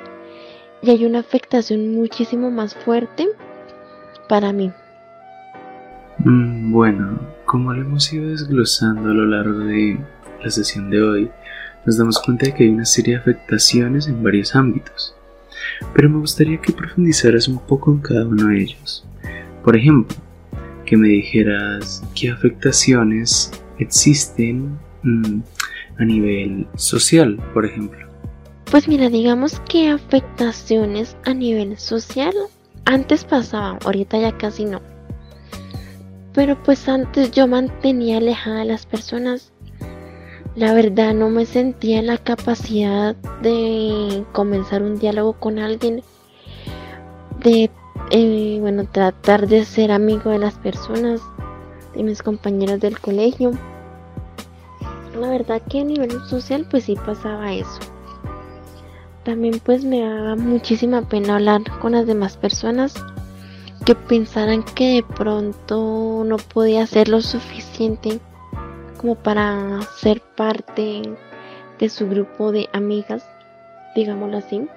[0.81, 3.27] y hay una afectación muchísimo más fuerte
[4.27, 4.71] para mí.
[6.19, 9.99] Mm, bueno, como lo hemos ido desglosando a lo largo de
[10.43, 11.31] la sesión de hoy,
[11.85, 15.15] nos damos cuenta de que hay una serie de afectaciones en varios ámbitos,
[15.93, 19.05] pero me gustaría que profundizaras un poco en cada uno de ellos.
[19.63, 20.15] Por ejemplo,
[20.85, 25.41] que me dijeras qué afectaciones existen mm,
[25.99, 28.07] a nivel social, por ejemplo.
[28.69, 32.33] Pues mira, digamos que afectaciones a nivel social
[32.85, 34.81] antes pasaba, ahorita ya casi no.
[36.33, 39.51] Pero pues antes yo mantenía alejada a las personas.
[40.55, 46.01] La verdad no me sentía en la capacidad de comenzar un diálogo con alguien.
[47.43, 47.69] De,
[48.11, 51.21] eh, bueno, tratar de ser amigo de las personas,
[51.93, 53.51] de mis compañeros del colegio.
[55.19, 57.79] La verdad que a nivel social pues sí pasaba eso.
[59.23, 62.93] También pues me daba muchísima pena hablar con las demás personas
[63.83, 68.19] que pensaran que de pronto no podía hacer lo suficiente
[68.97, 71.01] como para ser parte
[71.79, 73.27] de su grupo de amigas,
[73.95, 74.67] digámoslo así.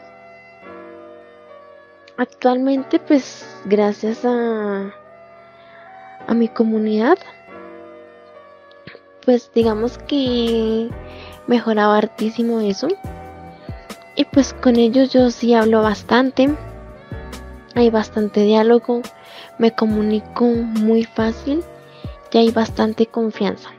[2.17, 4.95] Actualmente pues gracias a,
[6.27, 7.19] a mi comunidad
[9.31, 10.91] pues digamos que
[11.47, 12.89] mejoraba hartísimo eso
[14.17, 16.53] y pues con ellos yo sí hablo bastante.
[17.77, 19.03] Hay bastante diálogo.
[19.61, 21.63] Me comunico muy fácil.
[22.33, 23.71] Y hay bastante confianza.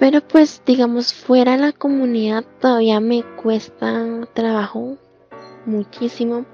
[0.00, 4.96] Pero pues digamos fuera de la comunidad todavía me cuesta trabajo
[5.66, 6.46] muchísimo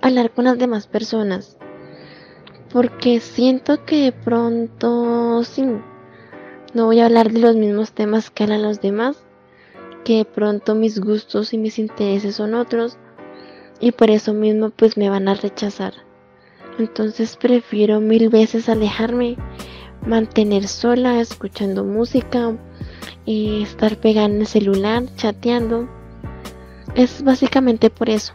[0.00, 1.58] hablar con las demás personas.
[2.72, 5.66] Porque siento que de pronto sí,
[6.78, 9.16] no voy a hablar de los mismos temas que hablan los demás
[10.04, 12.96] que de pronto mis gustos y mis intereses son otros
[13.80, 15.92] y por eso mismo pues me van a rechazar.
[16.78, 19.36] Entonces prefiero mil veces alejarme,
[20.06, 22.56] mantener sola, escuchando música,
[23.26, 25.88] y estar pegada en el celular, chateando.
[26.94, 28.32] Es básicamente por eso.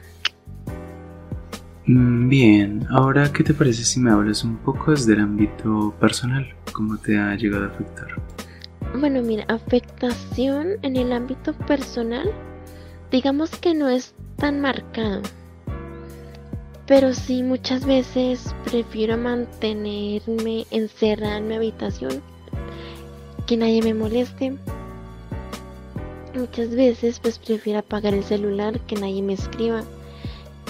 [1.85, 6.53] Mm, bien, ahora ¿qué te parece si me hablas un poco desde el ámbito personal?
[6.71, 8.07] ¿Cómo te ha llegado a afectar?
[8.95, 12.31] Bueno, mira, afectación en el ámbito personal,
[13.11, 15.21] digamos que no es tan marcado.
[16.85, 22.21] Pero sí, muchas veces prefiero mantenerme encerrada en mi habitación,
[23.47, 24.55] que nadie me moleste.
[26.35, 29.83] Muchas veces pues prefiero apagar el celular, que nadie me escriba,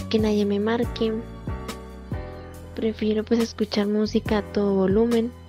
[0.09, 1.11] que nadie me marque.
[2.73, 5.42] Prefiero pues escuchar música a todo volumen.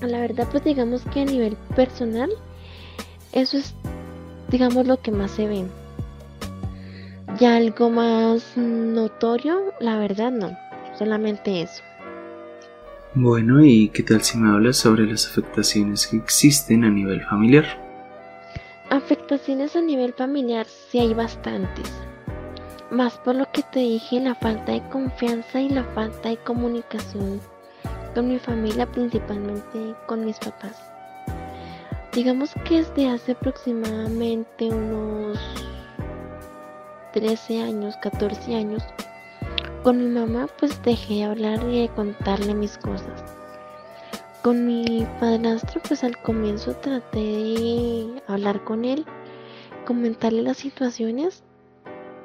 [0.00, 2.30] La verdad pues digamos que a nivel personal,
[3.32, 3.74] eso es
[4.48, 5.64] digamos lo que más se ve.
[7.38, 10.56] Ya algo más notorio, la verdad no,
[10.98, 11.82] solamente eso.
[13.14, 17.64] Bueno, ¿y qué tal si me hablas sobre las afectaciones que existen a nivel familiar?
[18.90, 21.90] Afectaciones a nivel familiar sí hay bastantes.
[22.90, 27.40] Más por lo que te dije, la falta de confianza y la falta de comunicación
[28.16, 30.82] con mi familia, principalmente con mis papás.
[32.14, 35.38] Digamos que desde hace aproximadamente unos
[37.12, 38.82] 13 años, 14 años,
[39.82, 43.22] con mi mamá pues dejé de hablar y de contarle mis cosas.
[44.42, 49.04] Con mi padrastro pues al comienzo traté de hablar con él,
[49.84, 51.44] comentarle las situaciones,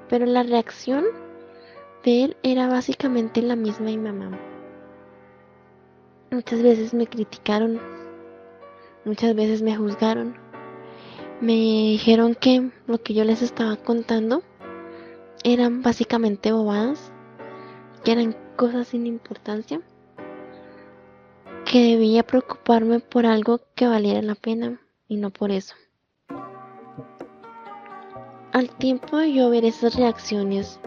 [0.08, 1.04] pero la reacción
[2.06, 4.51] de él era básicamente la misma de mi mamá.
[6.34, 7.82] Muchas veces me criticaron,
[9.04, 10.38] muchas veces me juzgaron,
[11.42, 14.42] me dijeron que lo que yo les estaba contando
[15.44, 17.12] eran básicamente bobadas,
[18.06, 19.82] que eran cosas sin importancia,
[21.70, 24.80] que debía preocuparme por algo que valiera la pena
[25.10, 25.76] y no por eso.
[28.54, 30.80] Al tiempo de yo ver esas reacciones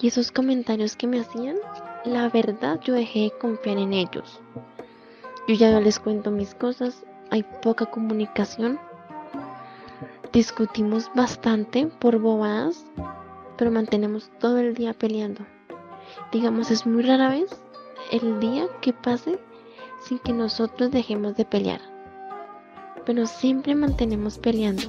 [0.00, 1.56] y esos comentarios que me hacían,
[2.06, 4.40] la verdad yo dejé de confiar en ellos.
[5.50, 8.78] Yo ya no les cuento mis cosas, hay poca comunicación.
[10.32, 12.86] Discutimos bastante por bobadas
[13.58, 15.44] pero mantenemos todo el día peleando.
[16.30, 17.50] Digamos, es muy rara vez
[18.12, 19.40] el día que pase
[20.06, 21.80] sin que nosotros dejemos de pelear.
[23.04, 24.84] Pero siempre mantenemos peleando.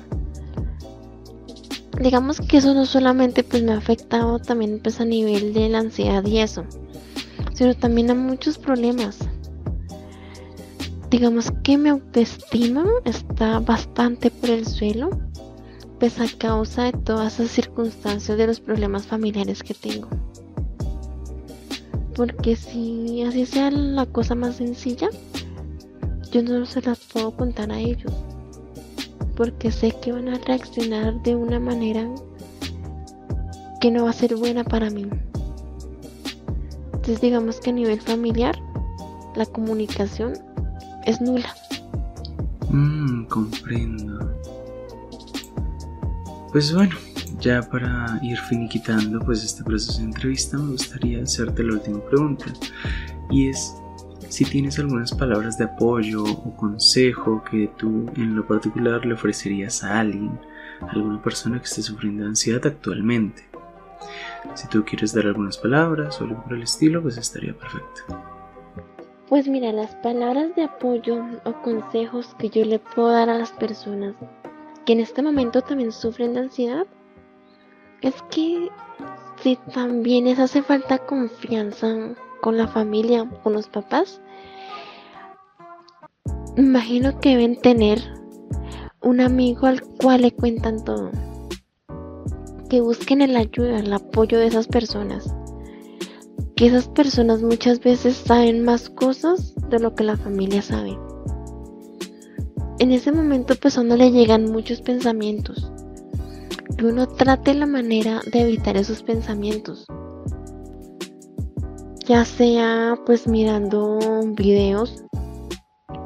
[2.00, 5.80] Digamos que eso no solamente pues me ha afectado también pues a nivel de la
[5.80, 6.64] ansiedad y eso,
[7.56, 9.18] sino también a muchos problemas.
[11.12, 15.10] Digamos que mi autoestima está bastante por el suelo
[16.00, 20.08] pues a causa de todas esas circunstancias de los problemas familiares que tengo.
[22.16, 25.10] Porque si así sea la cosa más sencilla,
[26.32, 28.14] yo no se las puedo contar a ellos.
[29.36, 32.10] Porque sé que van a reaccionar de una manera
[33.82, 35.08] que no va a ser buena para mí.
[36.94, 38.58] Entonces digamos que a nivel familiar,
[39.36, 40.51] la comunicación
[41.06, 41.54] es nula.
[42.70, 44.34] Mmm, comprendo.
[46.52, 46.96] Pues bueno,
[47.40, 52.46] ya para ir finiquitando pues este proceso de entrevista me gustaría hacerte la última pregunta
[53.30, 53.74] y es
[54.32, 59.84] si tienes algunas palabras de apoyo o consejo que tú en lo particular le ofrecerías
[59.84, 60.40] a alguien,
[60.88, 63.44] alguna persona que esté sufriendo de ansiedad actualmente.
[64.56, 68.41] Si tú quieres dar algunas palabras o algo por el estilo, pues estaría perfecto.
[69.32, 73.54] Pues mira, las palabras de apoyo o consejos que yo le puedo dar a las
[73.54, 74.14] personas
[74.86, 76.86] que en este momento también sufren de ansiedad,
[78.02, 78.68] es que
[79.42, 84.20] si también les hace falta confianza con la familia, con los papás,
[86.58, 88.00] imagino que deben tener
[89.00, 91.10] un amigo al cual le cuentan todo.
[92.70, 95.34] Que busquen el ayuda, el apoyo de esas personas.
[96.62, 100.96] Que esas personas muchas veces saben más cosas de lo que la familia sabe
[102.82, 105.72] en ese momento pues a uno le llegan muchos pensamientos.
[106.76, 109.86] Que uno trate la manera de evitar esos pensamientos.
[112.08, 114.00] Ya sea pues mirando
[114.36, 115.04] videos,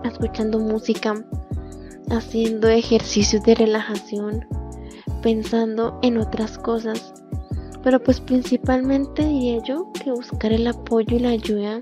[0.04, 1.16] escuchando música,
[2.12, 4.46] haciendo ejercicios de relajación,
[5.24, 7.14] pensando en otras cosas.
[7.86, 11.80] Pero pues principalmente diría yo que buscar el apoyo y la ayuda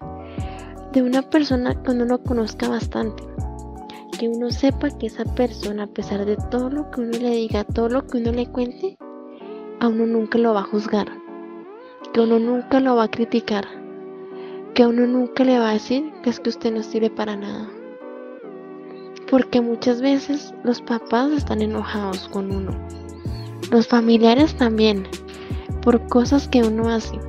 [0.92, 3.24] de una persona que uno lo conozca bastante.
[4.20, 7.64] Que uno sepa que esa persona, a pesar de todo lo que uno le diga,
[7.64, 8.98] todo lo que uno le cuente,
[9.80, 11.08] a uno nunca lo va a juzgar,
[12.14, 13.66] que uno nunca lo va a criticar,
[14.74, 17.70] que uno nunca le va a decir que es que usted no sirve para nada.
[19.32, 22.72] Porque muchas veces los papás están enojados con uno,
[23.72, 25.08] los familiares también,
[25.82, 27.20] por cosas que uno hace.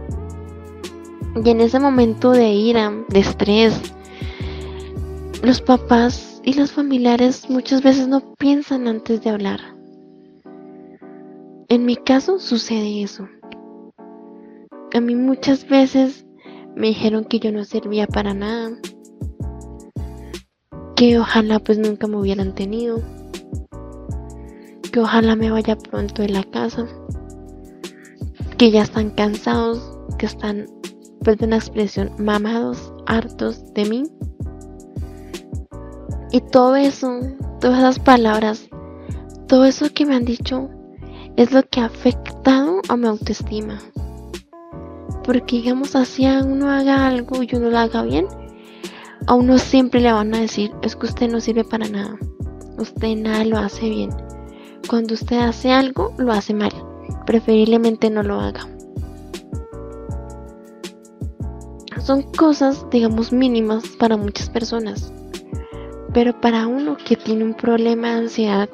[1.45, 3.81] Y en ese momento de ira, de estrés,
[5.43, 9.61] los papás y los familiares muchas veces no piensan antes de hablar.
[11.69, 13.29] En mi caso sucede eso.
[14.95, 16.25] A mí muchas veces
[16.77, 18.71] me dijeron que yo no servía para nada,
[20.97, 23.03] que ojalá pues nunca me hubieran tenido,
[24.93, 26.87] que ojalá me vaya pronto de la casa,
[28.65, 30.65] que ya están cansados, que están,
[31.23, 34.05] pues de una expresión, mamados, hartos de mí.
[36.33, 37.21] Y todo eso,
[37.61, 38.71] todas esas palabras,
[39.49, 40.71] todo eso que me han dicho
[41.37, 43.81] es lo que ha afectado a mi autoestima.
[45.25, 48.27] Porque digamos así a uno haga algo y uno lo haga bien,
[49.27, 52.17] a uno siempre le van a decir, es que usted no sirve para nada.
[52.79, 54.09] Usted nada lo hace bien.
[54.89, 56.73] Cuando usted hace algo, lo hace mal.
[57.27, 58.69] Preferiblemente no lo haga.
[62.01, 65.13] Son cosas, digamos, mínimas para muchas personas.
[66.13, 68.69] Pero para uno que tiene un problema de ansiedad,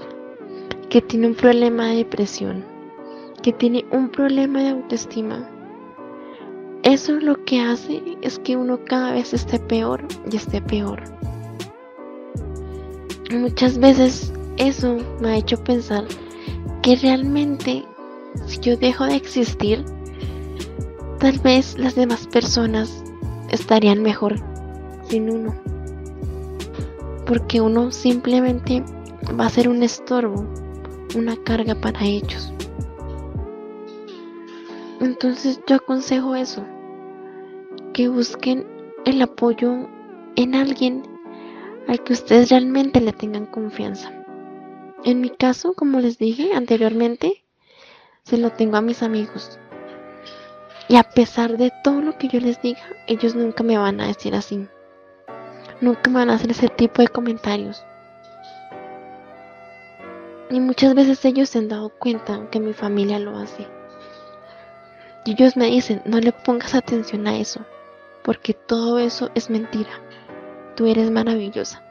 [0.89, 2.65] que tiene un problema de depresión,
[3.43, 5.49] que tiene un problema de autoestima,
[6.83, 11.03] eso lo que hace es que uno cada vez esté peor y esté peor.
[13.31, 16.05] Muchas veces eso me ha hecho pensar
[16.83, 17.85] que realmente
[18.47, 19.85] si yo dejo de existir,
[21.19, 23.03] tal vez las demás personas
[23.51, 24.37] estarían mejor
[25.09, 25.55] sin uno.
[27.27, 28.83] Porque uno simplemente
[29.39, 30.47] va a ser un estorbo,
[31.17, 32.53] una carga para ellos.
[35.01, 36.65] Entonces yo aconsejo eso,
[37.93, 38.67] que busquen
[39.05, 39.89] el apoyo
[40.37, 41.03] en alguien
[41.89, 44.13] al que ustedes realmente le tengan confianza.
[45.05, 47.45] En mi caso, como les dije anteriormente,
[48.31, 49.59] se lo tengo a mis amigos.
[50.87, 54.07] Y a pesar de todo lo que yo les diga, ellos nunca me van a
[54.07, 54.69] decir así.
[55.81, 57.85] Nunca me van a hacer ese tipo de comentarios.
[60.49, 63.67] Y muchas veces ellos se han dado cuenta que mi familia lo hace.
[65.25, 67.61] Y ellos me dicen, no le pongas atención a eso,
[68.23, 69.91] porque todo eso es mentira.
[70.77, 71.83] Tú eres maravillosa.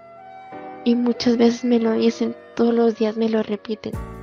[0.85, 4.18] Y muchas veces me lo dicen, todos los días me lo repiten.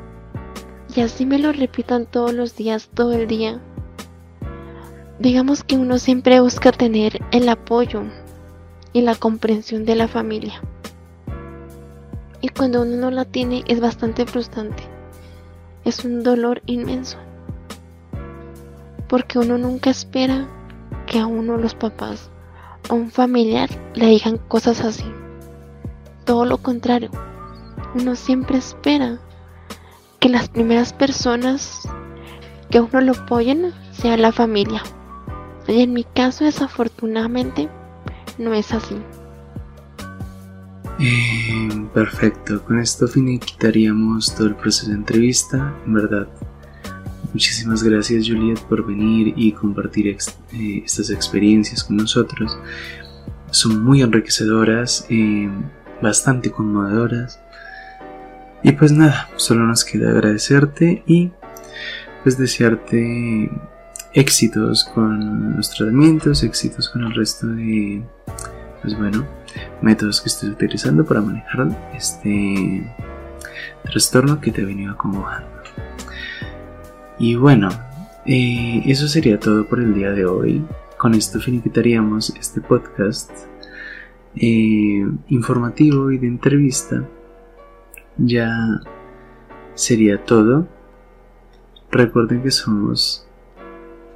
[0.96, 3.60] Y así me lo repitan todos los días, todo el día.
[5.18, 8.02] Digamos que uno siempre busca tener el apoyo
[8.94, 10.62] y la comprensión de la familia.
[12.40, 14.82] Y cuando uno no la tiene es bastante frustrante.
[15.84, 17.18] Es un dolor inmenso
[19.08, 20.46] porque uno nunca espera
[21.06, 22.30] que a uno los papás
[22.88, 25.04] o un familiar le digan cosas así.
[26.24, 27.10] Todo lo contrario,
[27.94, 29.20] uno siempre espera
[30.20, 31.82] que las primeras personas
[32.70, 34.82] que uno lo apoyen sea la familia.
[35.68, 37.68] Y en mi caso, desafortunadamente,
[38.38, 38.96] no es así.
[40.98, 45.74] Eh, perfecto, con esto quitaríamos todo el proceso de entrevista.
[45.84, 46.28] En verdad,
[47.36, 52.58] Muchísimas gracias Juliet por venir y compartir eh, estas experiencias con nosotros.
[53.50, 55.46] Son muy enriquecedoras, eh,
[56.00, 57.38] bastante conmovedoras.
[58.66, 61.30] Y pues nada, solo nos queda agradecerte y
[62.24, 63.48] pues desearte
[64.12, 68.02] éxitos con los tratamientos, éxitos con el resto de,
[68.82, 69.24] pues bueno,
[69.82, 72.92] métodos que estés utilizando para manejar este
[73.84, 75.48] trastorno que te ha venido acomodando.
[77.20, 77.68] Y bueno,
[78.24, 80.66] eh, eso sería todo por el día de hoy.
[80.98, 83.30] Con esto finiquitaríamos este podcast
[84.34, 87.04] eh, informativo y de entrevista.
[88.18, 88.80] Ya
[89.74, 90.66] sería todo.
[91.90, 93.26] Recuerden que somos